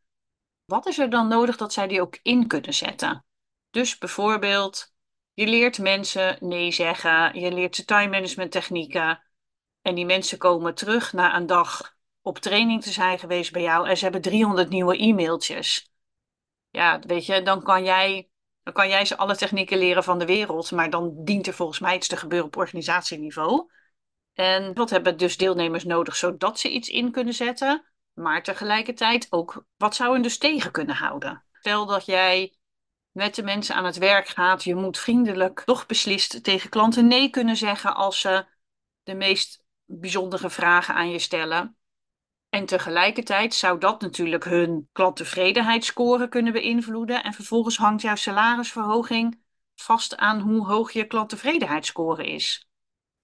wat 0.64 0.86
is 0.86 0.98
er 0.98 1.10
dan 1.10 1.28
nodig 1.28 1.56
dat 1.56 1.72
zij 1.72 1.86
die 1.86 2.00
ook 2.00 2.18
in 2.22 2.46
kunnen 2.46 2.74
zetten? 2.74 3.24
Dus 3.70 3.98
bijvoorbeeld, 3.98 4.94
je 5.32 5.46
leert 5.46 5.78
mensen 5.78 6.36
nee 6.40 6.70
zeggen, 6.70 7.40
je 7.40 7.52
leert 7.52 7.76
ze 7.76 7.84
time 7.84 8.10
management 8.10 8.50
technieken. 8.50 9.22
En 9.82 9.94
die 9.94 10.06
mensen 10.06 10.38
komen 10.38 10.74
terug 10.74 11.12
na 11.12 11.36
een 11.36 11.46
dag 11.46 11.96
op 12.22 12.38
training 12.38 12.82
te 12.82 12.92
zijn 12.92 13.18
geweest 13.18 13.52
bij 13.52 13.62
jou 13.62 13.88
en 13.88 13.96
ze 13.96 14.02
hebben 14.04 14.22
300 14.22 14.68
nieuwe 14.68 15.02
e-mailtjes. 15.02 15.92
Ja, 16.70 16.98
weet 16.98 17.26
je, 17.26 17.42
dan 17.42 17.62
kan 17.62 17.84
jij, 17.84 18.30
dan 18.62 18.72
kan 18.72 18.88
jij 18.88 19.04
ze 19.04 19.16
alle 19.16 19.36
technieken 19.36 19.78
leren 19.78 20.04
van 20.04 20.18
de 20.18 20.26
wereld, 20.26 20.70
maar 20.70 20.90
dan 20.90 21.24
dient 21.24 21.46
er 21.46 21.54
volgens 21.54 21.78
mij 21.78 21.96
iets 21.96 22.08
te 22.08 22.16
gebeuren 22.16 22.46
op 22.46 22.56
organisatieniveau. 22.56 23.70
En 24.32 24.74
wat 24.74 24.90
hebben 24.90 25.16
dus 25.16 25.36
deelnemers 25.36 25.84
nodig 25.84 26.16
zodat 26.16 26.58
ze 26.58 26.70
iets 26.70 26.88
in 26.88 27.10
kunnen 27.10 27.34
zetten, 27.34 27.84
maar 28.12 28.42
tegelijkertijd 28.42 29.26
ook 29.30 29.64
wat 29.76 29.94
zou 29.94 30.12
hen 30.12 30.22
dus 30.22 30.38
tegen 30.38 30.72
kunnen 30.72 30.96
houden? 30.96 31.44
Stel 31.52 31.86
dat 31.86 32.06
jij 32.06 32.56
met 33.10 33.34
de 33.34 33.42
mensen 33.42 33.74
aan 33.74 33.84
het 33.84 33.98
werk 33.98 34.28
gaat, 34.28 34.64
je 34.64 34.74
moet 34.74 34.98
vriendelijk, 34.98 35.62
toch 35.64 35.86
beslist 35.86 36.44
tegen 36.44 36.70
klanten 36.70 37.06
nee 37.06 37.30
kunnen 37.30 37.56
zeggen 37.56 37.94
als 37.94 38.20
ze 38.20 38.44
de 39.02 39.14
meest 39.14 39.64
bijzondere 39.84 40.50
vragen 40.50 40.94
aan 40.94 41.10
je 41.10 41.18
stellen. 41.18 41.76
En 42.52 42.66
tegelijkertijd 42.66 43.54
zou 43.54 43.78
dat 43.78 44.00
natuurlijk 44.00 44.44
hun 44.44 44.88
klanttevredenheidsscore 44.92 46.28
kunnen 46.28 46.52
beïnvloeden. 46.52 47.22
En 47.22 47.32
vervolgens 47.32 47.76
hangt 47.76 48.02
jouw 48.02 48.14
salarisverhoging 48.14 49.42
vast 49.74 50.16
aan 50.16 50.40
hoe 50.40 50.66
hoog 50.66 50.92
je 50.92 51.06
klanttevredenheidsscore 51.06 52.24
is. 52.24 52.68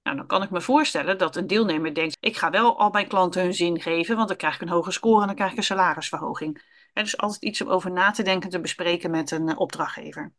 Nou, 0.02 0.16
dan 0.16 0.26
kan 0.26 0.42
ik 0.42 0.50
me 0.50 0.61
voorstellen 0.61 1.18
dat 1.18 1.37
een 1.37 1.47
deelnemer 1.47 1.94
denkt: 1.94 2.16
ik 2.20 2.37
ga 2.37 2.50
wel 2.50 2.78
al 2.78 2.90
mijn 2.90 3.08
klanten 3.08 3.42
hun 3.42 3.54
zin 3.54 3.80
geven, 3.80 4.16
want 4.16 4.28
dan 4.28 4.37
krijg 4.37 4.54
ik 4.54 4.61
een 4.61 4.68
hoge 4.68 4.90
score 4.90 5.20
en 5.20 5.26
dan 5.26 5.37
krijg 5.37 5.50
ik 5.50 5.56
een 5.56 5.62
salarisverhoging. 5.62 6.62
En 6.92 7.02
dus 7.04 7.18
altijd 7.18 7.42
iets 7.42 7.61
om 7.61 7.68
over 7.68 7.90
na 7.90 8.11
te 8.11 8.23
denken 8.23 8.50
te 8.50 8.61
bespreken 8.61 9.11
met 9.11 9.30
een 9.30 9.49
eh, 9.49 9.58
opdrachtgever. 9.58 10.32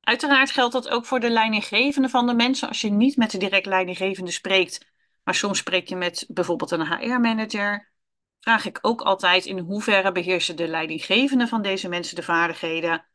Uiteraard 0.00 0.50
geldt 0.50 0.72
dat 0.72 0.88
ook 0.88 1.06
voor 1.06 1.20
de 1.20 1.30
leidinggevende 1.30 2.08
van 2.08 2.26
de 2.26 2.34
mensen. 2.34 2.68
Als 2.68 2.80
je 2.80 2.90
niet 2.90 3.16
met 3.16 3.30
de 3.30 3.38
direct 3.38 3.66
leidinggevende 3.66 4.30
spreekt, 4.30 4.94
maar 5.26 5.34
soms 5.34 5.58
spreek 5.58 5.88
je 5.88 5.96
met 5.96 6.24
bijvoorbeeld 6.28 6.70
een 6.70 6.86
HR-manager, 6.86 7.92
vraag 8.40 8.64
ik 8.64 8.78
ook 8.82 9.00
altijd 9.00 9.46
in 9.46 9.58
hoeverre 9.58 10.12
beheersen 10.12 10.56
de 10.56 10.68
leidinggevende 10.68 11.46
van 11.46 11.62
deze 11.62 11.88
mensen 11.88 12.16
de 12.16 12.22
vaardigheden. 12.22 13.06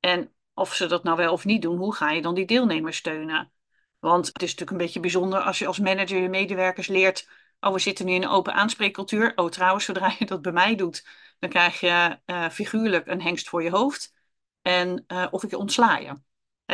En 0.00 0.34
of 0.54 0.74
ze 0.74 0.86
dat 0.86 1.04
nou 1.04 1.16
wel 1.16 1.32
of 1.32 1.44
niet 1.44 1.62
doen, 1.62 1.76
hoe 1.76 1.94
ga 1.94 2.10
je 2.10 2.22
dan 2.22 2.34
die 2.34 2.46
deelnemers 2.46 2.96
steunen? 2.96 3.52
Want 3.98 4.26
het 4.26 4.42
is 4.42 4.50
natuurlijk 4.50 4.70
een 4.70 4.84
beetje 4.84 5.00
bijzonder 5.00 5.40
als 5.40 5.58
je 5.58 5.66
als 5.66 5.78
manager 5.78 6.20
je 6.22 6.28
medewerkers 6.28 6.86
leert. 6.86 7.28
Oh, 7.60 7.72
we 7.72 7.78
zitten 7.78 8.06
nu 8.06 8.12
in 8.12 8.22
een 8.22 8.28
open 8.28 8.54
aanspreekcultuur. 8.54 9.32
Oh, 9.36 9.48
trouwens, 9.50 9.84
zodra 9.84 10.14
je 10.18 10.24
dat 10.24 10.42
bij 10.42 10.52
mij 10.52 10.74
doet, 10.74 11.06
dan 11.38 11.50
krijg 11.50 11.80
je 11.80 12.18
uh, 12.26 12.48
figuurlijk 12.48 13.06
een 13.06 13.22
hengst 13.22 13.48
voor 13.48 13.62
je 13.62 13.70
hoofd. 13.70 14.14
En 14.62 15.04
uh, 15.08 15.26
of 15.30 15.42
ik 15.42 15.50
je 15.50 15.58
ontsla 15.58 15.96
je. 15.96 16.20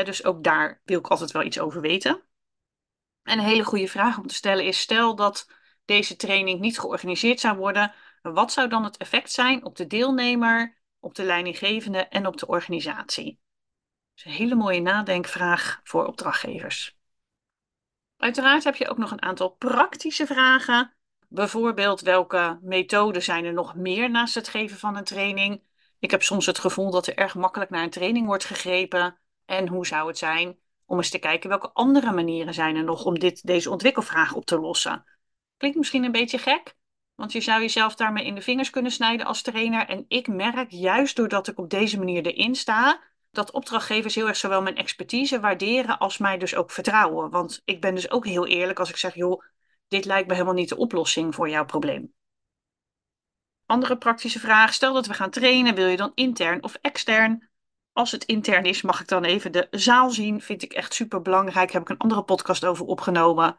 dus 0.04 0.24
ook 0.24 0.44
daar 0.44 0.80
wil 0.84 0.98
ik 0.98 1.06
altijd 1.06 1.30
wel 1.30 1.42
iets 1.42 1.60
over 1.60 1.80
weten. 1.80 2.27
En 3.28 3.38
een 3.38 3.44
hele 3.44 3.64
goede 3.64 3.88
vraag 3.88 4.18
om 4.18 4.26
te 4.26 4.34
stellen 4.34 4.64
is: 4.64 4.80
stel 4.80 5.14
dat 5.14 5.50
deze 5.84 6.16
training 6.16 6.60
niet 6.60 6.78
georganiseerd 6.78 7.40
zou 7.40 7.56
worden, 7.56 7.94
wat 8.22 8.52
zou 8.52 8.68
dan 8.68 8.84
het 8.84 8.96
effect 8.96 9.32
zijn 9.32 9.64
op 9.64 9.76
de 9.76 9.86
deelnemer, 9.86 10.78
op 11.00 11.14
de 11.14 11.22
leidinggevende 11.22 12.06
en 12.06 12.26
op 12.26 12.36
de 12.36 12.46
organisatie? 12.46 13.40
Dat 14.14 14.14
is 14.14 14.24
een 14.24 14.38
hele 14.38 14.54
mooie 14.54 14.80
nadenkvraag 14.80 15.80
voor 15.84 16.06
opdrachtgevers. 16.06 16.96
Uiteraard 18.16 18.64
heb 18.64 18.74
je 18.74 18.88
ook 18.88 18.98
nog 18.98 19.10
een 19.10 19.22
aantal 19.22 19.48
praktische 19.48 20.26
vragen. 20.26 20.94
Bijvoorbeeld, 21.28 22.00
welke 22.00 22.58
methoden 22.62 23.22
zijn 23.22 23.44
er 23.44 23.52
nog 23.52 23.74
meer 23.74 24.10
naast 24.10 24.34
het 24.34 24.48
geven 24.48 24.78
van 24.78 24.96
een 24.96 25.04
training? 25.04 25.62
Ik 25.98 26.10
heb 26.10 26.22
soms 26.22 26.46
het 26.46 26.58
gevoel 26.58 26.90
dat 26.90 27.06
er 27.06 27.16
erg 27.16 27.34
makkelijk 27.34 27.70
naar 27.70 27.82
een 27.82 27.90
training 27.90 28.26
wordt 28.26 28.44
gegrepen. 28.44 29.18
En 29.44 29.68
hoe 29.68 29.86
zou 29.86 30.08
het 30.08 30.18
zijn 30.18 30.58
om 30.88 30.96
eens 30.96 31.10
te 31.10 31.18
kijken 31.18 31.48
welke 31.48 31.70
andere 31.72 32.12
manieren 32.12 32.54
zijn 32.54 32.76
er 32.76 32.84
nog 32.84 33.04
om 33.04 33.18
dit, 33.18 33.46
deze 33.46 33.70
ontwikkelvraag 33.70 34.34
op 34.34 34.44
te 34.44 34.58
lossen? 34.58 35.04
Klinkt 35.56 35.78
misschien 35.78 36.04
een 36.04 36.12
beetje 36.12 36.38
gek, 36.38 36.76
want 37.14 37.32
je 37.32 37.40
zou 37.40 37.60
jezelf 37.60 37.94
daarmee 37.94 38.24
in 38.24 38.34
de 38.34 38.42
vingers 38.42 38.70
kunnen 38.70 38.92
snijden 38.92 39.26
als 39.26 39.42
trainer. 39.42 39.86
En 39.86 40.04
ik 40.08 40.28
merk 40.28 40.70
juist 40.70 41.16
doordat 41.16 41.48
ik 41.48 41.58
op 41.58 41.70
deze 41.70 41.98
manier 41.98 42.26
erin 42.26 42.54
sta, 42.54 43.00
dat 43.30 43.50
opdrachtgevers 43.50 44.14
heel 44.14 44.28
erg 44.28 44.36
zowel 44.36 44.62
mijn 44.62 44.76
expertise 44.76 45.40
waarderen 45.40 45.98
als 45.98 46.18
mij 46.18 46.38
dus 46.38 46.54
ook 46.54 46.70
vertrouwen. 46.70 47.30
Want 47.30 47.62
ik 47.64 47.80
ben 47.80 47.94
dus 47.94 48.10
ook 48.10 48.26
heel 48.26 48.46
eerlijk 48.46 48.78
als 48.78 48.90
ik 48.90 48.96
zeg, 48.96 49.14
joh, 49.14 49.42
dit 49.88 50.04
lijkt 50.04 50.26
me 50.28 50.32
helemaal 50.32 50.54
niet 50.54 50.68
de 50.68 50.76
oplossing 50.76 51.34
voor 51.34 51.48
jouw 51.48 51.64
probleem. 51.64 52.14
Andere 53.66 53.98
praktische 53.98 54.38
vraag, 54.38 54.74
stel 54.74 54.92
dat 54.92 55.06
we 55.06 55.14
gaan 55.14 55.30
trainen, 55.30 55.74
wil 55.74 55.86
je 55.86 55.96
dan 55.96 56.12
intern 56.14 56.62
of 56.62 56.74
extern? 56.74 57.47
Als 57.98 58.10
het 58.10 58.24
intern 58.24 58.64
is, 58.64 58.82
mag 58.82 59.00
ik 59.00 59.08
dan 59.08 59.24
even 59.24 59.52
de 59.52 59.66
zaal 59.70 60.10
zien. 60.10 60.40
Vind 60.40 60.62
ik 60.62 60.72
echt 60.72 60.94
super 60.94 61.22
belangrijk. 61.22 61.72
Heb 61.72 61.82
ik 61.82 61.88
een 61.88 61.98
andere 61.98 62.22
podcast 62.22 62.64
over 62.64 62.86
opgenomen. 62.86 63.58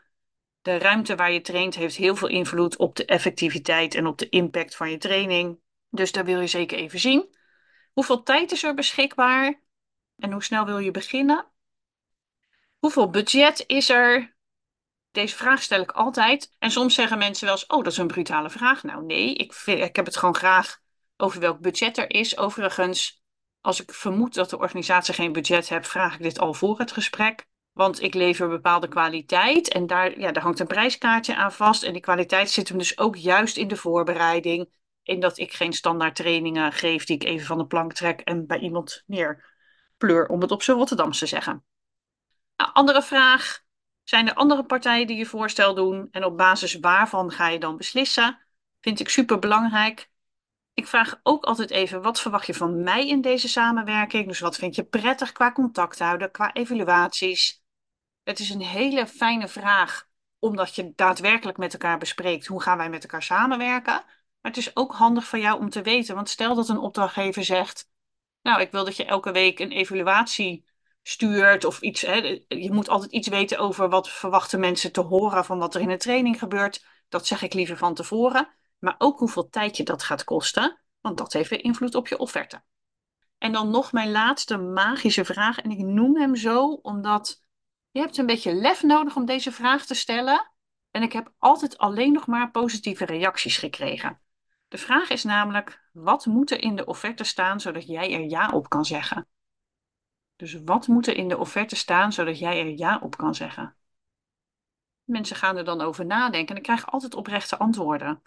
De 0.62 0.78
ruimte 0.78 1.16
waar 1.16 1.32
je 1.32 1.42
traint 1.42 1.76
heeft 1.76 1.96
heel 1.96 2.16
veel 2.16 2.28
invloed 2.28 2.78
op 2.78 2.96
de 2.96 3.06
effectiviteit 3.06 3.96
en 3.96 4.08
op 4.08 4.18
de 4.18 4.30
impact 4.30 4.76
van 4.76 4.90
je 4.90 4.98
training. 4.98 5.60
Dus 5.90 6.12
daar 6.12 6.26
wil 6.26 6.40
je 6.40 6.48
zeker 6.48 6.78
even 6.78 7.00
zien. 7.00 7.36
Hoeveel 7.94 8.24
tijd 8.24 8.52
is 8.52 8.64
er 8.64 8.74
beschikbaar? 8.74 9.62
En 10.16 10.32
hoe 10.32 10.44
snel 10.44 10.66
wil 10.66 10.80
je 10.80 10.92
beginnen? 10.92 11.52
Hoeveel 12.78 13.10
budget 13.10 13.64
is 13.68 13.90
er? 13.90 14.38
Deze 15.12 15.36
vraag 15.36 15.62
stel 15.62 15.82
ik 15.82 15.92
altijd. 15.92 16.56
En 16.60 16.72
soms 16.72 16.94
zeggen 16.94 17.18
mensen 17.18 17.46
wel 17.46 17.56
eens: 17.56 17.68
Oh, 17.68 17.84
dat 17.84 17.92
is 17.92 17.98
een 17.98 18.08
brutale 18.08 18.50
vraag. 18.50 18.84
Nou, 18.84 19.06
nee, 19.06 19.36
ik, 19.36 19.54
ik 19.66 19.96
heb 19.96 20.06
het 20.06 20.18
gewoon 20.18 20.36
graag 20.36 20.80
over 21.18 21.40
welk 21.40 21.60
budget 21.60 21.98
er 21.98 22.10
is. 22.10 22.38
Overigens, 22.38 23.19
als 23.62 23.82
ik 23.82 23.94
vermoed 23.94 24.34
dat 24.34 24.50
de 24.50 24.58
organisatie 24.58 25.14
geen 25.14 25.32
budget 25.32 25.70
heeft, 25.70 25.88
vraag 25.88 26.14
ik 26.14 26.22
dit 26.22 26.40
al 26.40 26.54
voor 26.54 26.80
het 26.80 26.92
gesprek. 26.92 27.48
Want 27.72 28.02
ik 28.02 28.14
lever 28.14 28.48
bepaalde 28.48 28.88
kwaliteit 28.88 29.70
en 29.74 29.88
daar, 29.88 30.20
ja, 30.20 30.32
daar 30.32 30.44
hangt 30.44 30.60
een 30.60 30.68
prijskaartje 30.68 31.36
aan 31.36 31.52
vast. 31.52 31.84
En 31.84 31.94
die 31.94 32.02
kwaliteit 32.02 32.50
zit 32.50 32.70
hem 32.70 32.78
dus 32.78 32.98
ook 32.98 33.16
juist 33.16 33.58
in 33.58 33.68
de 33.68 33.76
voorbereiding. 33.76 34.70
In 35.04 35.20
dat 35.20 35.38
ik 35.38 35.54
geen 35.54 35.74
standaard 35.74 36.16
trainingen 36.16 36.72
geef 36.72 37.06
die 37.06 37.16
ik 37.16 37.24
even 37.24 37.46
van 37.46 37.58
de 37.58 37.66
plank 37.66 37.94
trek 37.94 38.20
en 38.20 38.48
bij 38.48 38.60
iemand 38.60 39.04
neerpleur, 39.06 40.28
om 40.28 40.42
het 40.42 40.52
op 40.52 40.64
zijn 40.64 40.78
Rotterdamse 40.78 41.20
te 41.20 41.26
zeggen. 41.26 41.64
Nou, 42.56 42.70
andere 42.74 43.02
vraag. 43.02 43.62
Zijn 44.04 44.28
er 44.28 44.34
andere 44.34 44.66
partijen 44.66 45.08
die 45.08 45.18
je 45.18 45.26
voorstel 45.26 45.74
doen? 45.74 46.08
En 46.12 46.24
op 46.24 46.38
basis 46.38 46.80
waarvan 46.80 47.32
ga 47.32 47.48
je 47.48 47.60
dan 47.60 47.78
beslissen? 47.78 48.40
Vind 48.82 49.00
ik 49.00 49.10
super 49.10 49.40
belangrijk. 49.40 50.09
Ik 50.80 50.88
vraag 50.88 51.20
ook 51.24 51.44
altijd 51.44 51.70
even: 51.70 52.02
wat 52.02 52.20
verwacht 52.20 52.46
je 52.46 52.54
van 52.54 52.84
mij 52.84 53.08
in 53.08 53.22
deze 53.22 53.48
samenwerking? 53.48 54.28
Dus 54.28 54.40
wat 54.40 54.56
vind 54.56 54.76
je 54.76 54.84
prettig 54.84 55.32
qua 55.32 55.52
contact 55.52 56.00
houden, 56.00 56.32
qua 56.32 56.54
evaluaties? 56.54 57.64
Het 58.24 58.40
is 58.40 58.50
een 58.50 58.62
hele 58.62 59.08
fijne 59.08 59.48
vraag, 59.48 60.10
omdat 60.40 60.76
je 60.76 60.94
daadwerkelijk 60.96 61.58
met 61.58 61.74
elkaar 61.74 61.98
bespreekt 61.98 62.48
hoe 62.48 62.62
gaan 62.62 62.78
wij 62.78 62.90
met 62.90 63.04
elkaar 63.04 63.24
samenwerken. 63.24 63.94
Maar 63.94 64.52
het 64.52 64.58
is 64.58 64.76
ook 64.76 64.94
handig 64.94 65.26
voor 65.26 65.40
jou 65.40 65.60
om 65.60 65.70
te 65.70 65.82
weten, 65.82 66.16
want 66.16 66.30
stel 66.30 66.56
dat 66.56 66.70
een 66.70 66.78
opdrachtgever 66.78 67.44
zegt: 67.44 67.90
Nou, 68.42 68.62
ik 68.62 68.72
wil 68.72 68.86
dat 68.86 68.96
je 68.96 69.06
elke 69.06 69.32
week 69.32 69.60
een 69.60 69.72
evaluatie 69.72 70.66
stuurt 71.04 71.66
of 71.66 71.82
iets. 71.82 72.02
Hè, 72.02 72.44
je 72.48 72.72
moet 72.72 72.90
altijd 72.90 73.12
iets 73.12 73.28
weten 73.28 73.58
over 73.58 73.90
wat 73.90 74.10
verwachten 74.10 74.60
mensen 74.60 74.92
te 74.92 75.02
horen 75.02 75.46
van 75.46 75.60
wat 75.60 75.76
er 75.76 75.82
in 75.82 75.88
de 75.88 75.98
training 75.98 76.40
gebeurt. 76.40 76.86
Dat 77.10 77.28
zeg 77.28 77.42
ik 77.42 77.54
liever 77.54 77.78
van 77.78 77.94
tevoren. 77.94 78.59
Maar 78.80 78.96
ook 78.98 79.20
hoeveel 79.20 79.50
tijd 79.50 79.78
je 79.78 79.84
dat 79.84 80.04
gaat 80.04 80.24
kosten, 80.24 80.80
want 81.02 81.18
dat 81.18 81.34
heeft 81.34 81.50
weer 81.50 81.64
invloed 81.64 81.96
op 81.96 82.08
je 82.08 82.18
offerte. 82.18 82.64
En 83.38 83.52
dan 83.52 83.70
nog 83.70 83.92
mijn 83.92 84.12
laatste 84.12 84.58
magische 84.58 85.26
vraag. 85.26 85.60
En 85.60 85.72
ik 85.72 85.78
noem 85.78 86.18
hem 86.18 86.36
zo 86.36 86.68
omdat 86.68 87.44
je 87.92 88.00
hebt 88.00 88.18
een 88.18 88.26
beetje 88.26 88.54
lef 88.54 88.84
nodig 88.84 89.16
om 89.16 89.26
deze 89.26 89.52
vraag 89.52 89.86
te 89.86 89.94
stellen. 89.94 90.52
En 90.92 91.02
ik 91.02 91.14
heb 91.14 91.34
altijd 91.38 91.78
alleen 91.78 92.14
nog 92.14 92.28
maar 92.28 92.52
positieve 92.52 93.06
reacties 93.06 93.58
gekregen. 93.58 94.22
De 94.68 94.78
vraag 94.78 95.10
is 95.10 95.24
namelijk: 95.24 95.90
wat 95.92 96.26
moet 96.26 96.52
er 96.52 96.62
in 96.62 96.76
de 96.76 96.86
offerte 96.86 97.24
staan 97.24 97.60
zodat 97.60 97.88
jij 97.88 98.14
er 98.14 98.30
ja 98.30 98.50
op 98.50 98.70
kan 98.70 98.86
zeggen? 98.86 99.28
Dus 100.36 100.58
wat 100.66 100.88
moet 100.88 101.08
er 101.08 101.16
in 101.16 101.28
de 101.28 101.38
offerte 101.38 101.76
staan 101.76 102.14
zodat 102.14 102.40
jij 102.40 102.60
er 102.60 102.78
ja 102.78 103.00
op 103.00 103.18
kan 103.18 103.36
zeggen? 103.36 103.76
Mensen 105.04 105.36
gaan 105.36 105.58
er 105.58 105.64
dan 105.64 105.82
over 105.82 106.06
nadenken 106.06 106.50
en 106.50 106.56
ik 106.56 106.64
krijg 106.64 106.92
altijd 106.92 107.16
oprechte 107.16 107.58
antwoorden. 107.58 108.22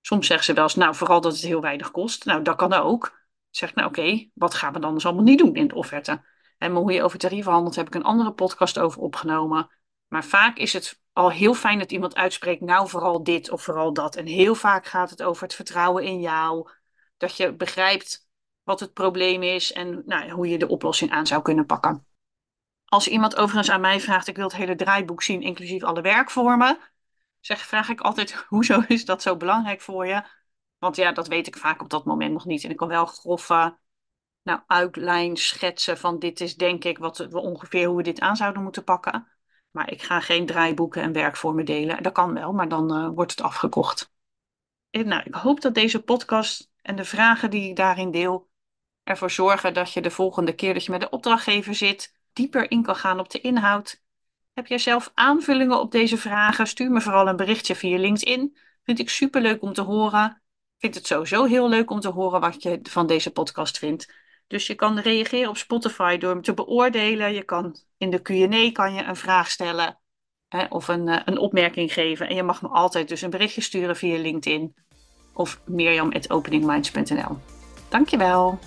Soms 0.00 0.26
zeggen 0.26 0.46
ze 0.46 0.52
wel 0.52 0.62
eens, 0.62 0.74
nou, 0.74 0.94
vooral 0.94 1.20
dat 1.20 1.32
het 1.32 1.42
heel 1.42 1.60
weinig 1.60 1.90
kost. 1.90 2.24
Nou, 2.24 2.42
dat 2.42 2.56
kan 2.56 2.72
ook. 2.72 3.18
Zeg, 3.50 3.74
nou 3.74 3.88
oké, 3.88 4.30
wat 4.34 4.54
gaan 4.54 4.72
we 4.72 4.78
dan 4.78 4.94
dus 4.94 5.06
allemaal 5.06 5.24
niet 5.24 5.38
doen 5.38 5.54
in 5.54 5.68
de 5.68 5.74
offerte? 5.74 6.24
En 6.58 6.72
hoe 6.72 6.92
je 6.92 7.02
over 7.02 7.18
tarieven 7.18 7.52
handelt, 7.52 7.76
heb 7.76 7.86
ik 7.86 7.94
een 7.94 8.02
andere 8.02 8.32
podcast 8.32 8.78
over 8.78 9.00
opgenomen. 9.00 9.70
Maar 10.08 10.24
vaak 10.24 10.56
is 10.56 10.72
het 10.72 11.02
al 11.12 11.30
heel 11.30 11.54
fijn 11.54 11.78
dat 11.78 11.92
iemand 11.92 12.14
uitspreekt, 12.14 12.60
nou 12.60 12.88
vooral 12.88 13.22
dit 13.22 13.50
of 13.50 13.62
vooral 13.62 13.92
dat. 13.92 14.16
En 14.16 14.26
heel 14.26 14.54
vaak 14.54 14.86
gaat 14.86 15.10
het 15.10 15.22
over 15.22 15.42
het 15.42 15.54
vertrouwen 15.54 16.04
in 16.04 16.20
jou. 16.20 16.70
Dat 17.16 17.36
je 17.36 17.54
begrijpt 17.54 18.28
wat 18.62 18.80
het 18.80 18.92
probleem 18.92 19.42
is 19.42 19.72
en 19.72 20.02
nou, 20.06 20.30
hoe 20.30 20.48
je 20.48 20.58
de 20.58 20.68
oplossing 20.68 21.10
aan 21.10 21.26
zou 21.26 21.42
kunnen 21.42 21.66
pakken. 21.66 22.06
Als 22.84 23.08
iemand 23.08 23.36
overigens 23.36 23.70
aan 23.70 23.80
mij 23.80 24.00
vraagt, 24.00 24.28
ik 24.28 24.36
wil 24.36 24.44
het 24.44 24.56
hele 24.56 24.74
draaiboek 24.74 25.22
zien, 25.22 25.42
inclusief 25.42 25.82
alle 25.82 26.00
werkvormen, 26.00 26.78
zeg, 27.40 27.60
vraag 27.60 27.88
ik 27.88 28.00
altijd, 28.00 28.32
hoezo 28.48 28.82
is 28.88 29.04
dat 29.04 29.22
zo 29.22 29.36
belangrijk 29.36 29.80
voor 29.80 30.06
je? 30.06 30.22
Want 30.78 30.96
ja, 30.96 31.12
dat 31.12 31.28
weet 31.28 31.46
ik 31.46 31.56
vaak 31.56 31.80
op 31.80 31.90
dat 31.90 32.04
moment 32.04 32.32
nog 32.32 32.44
niet. 32.44 32.64
En 32.64 32.70
ik 32.70 32.76
kan 32.76 32.88
wel 32.88 33.06
grove 33.06 33.78
nou, 34.42 34.60
outline 34.66 35.36
schetsen 35.36 35.98
van 35.98 36.18
dit 36.18 36.40
is 36.40 36.56
denk 36.56 36.84
ik 36.84 36.98
wat 36.98 37.18
we 37.18 37.38
ongeveer 37.38 37.86
hoe 37.86 37.96
we 37.96 38.02
dit 38.02 38.20
aan 38.20 38.36
zouden 38.36 38.62
moeten 38.62 38.84
pakken. 38.84 39.28
Maar 39.70 39.90
ik 39.90 40.02
ga 40.02 40.20
geen 40.20 40.46
draaiboeken 40.46 41.02
en 41.02 41.12
werkvormen 41.12 41.64
delen. 41.64 42.02
Dat 42.02 42.12
kan 42.12 42.34
wel, 42.34 42.52
maar 42.52 42.68
dan 42.68 42.96
uh, 42.96 43.08
wordt 43.14 43.30
het 43.30 43.40
afgekocht. 43.40 44.12
En, 44.90 45.08
nou, 45.08 45.22
ik 45.24 45.34
hoop 45.34 45.60
dat 45.60 45.74
deze 45.74 46.02
podcast 46.02 46.70
en 46.82 46.96
de 46.96 47.04
vragen 47.04 47.50
die 47.50 47.68
ik 47.68 47.76
daarin 47.76 48.10
deel 48.10 48.50
ervoor 49.02 49.30
zorgen 49.30 49.74
dat 49.74 49.92
je 49.92 50.00
de 50.00 50.10
volgende 50.10 50.54
keer 50.54 50.74
dat 50.74 50.84
je 50.84 50.90
met 50.90 51.00
de 51.00 51.10
opdrachtgever 51.10 51.74
zit, 51.74 52.14
dieper 52.32 52.70
in 52.70 52.82
kan 52.82 52.96
gaan 52.96 53.20
op 53.20 53.30
de 53.30 53.40
inhoud. 53.40 54.02
Heb 54.60 54.68
jij 54.68 54.78
zelf 54.78 55.10
aanvullingen 55.14 55.80
op 55.80 55.92
deze 55.92 56.16
vragen? 56.16 56.66
Stuur 56.66 56.90
me 56.90 57.00
vooral 57.00 57.28
een 57.28 57.36
berichtje 57.36 57.74
via 57.74 57.98
LinkedIn. 57.98 58.56
Vind 58.84 58.98
ik 58.98 59.10
super 59.10 59.40
leuk 59.40 59.62
om 59.62 59.72
te 59.72 59.80
horen. 59.80 60.42
Vind 60.78 60.94
het 60.94 61.06
sowieso 61.06 61.44
heel 61.44 61.68
leuk 61.68 61.90
om 61.90 62.00
te 62.00 62.08
horen 62.08 62.40
wat 62.40 62.62
je 62.62 62.78
van 62.82 63.06
deze 63.06 63.30
podcast 63.30 63.78
vindt. 63.78 64.12
Dus 64.46 64.66
je 64.66 64.74
kan 64.74 64.98
reageren 64.98 65.48
op 65.48 65.56
Spotify 65.56 66.16
door 66.16 66.30
hem 66.30 66.42
te 66.42 66.54
beoordelen. 66.54 67.32
Je 67.32 67.42
kan 67.42 67.76
in 67.96 68.10
de 68.10 68.22
Q&A 68.22 68.72
kan 68.72 68.94
je 68.94 69.02
een 69.02 69.16
vraag 69.16 69.50
stellen 69.50 69.98
hè, 70.48 70.64
of 70.68 70.88
een, 70.88 71.08
eh, 71.08 71.20
een 71.24 71.38
opmerking 71.38 71.92
geven. 71.92 72.28
En 72.28 72.34
je 72.34 72.42
mag 72.42 72.62
me 72.62 72.68
altijd 72.68 73.08
dus 73.08 73.22
een 73.22 73.30
berichtje 73.30 73.60
sturen 73.60 73.96
via 73.96 74.18
LinkedIn 74.18 74.74
of 75.32 75.60
mirjam.openingminds.nl. 75.64 77.38
Dankjewel. 77.88 78.58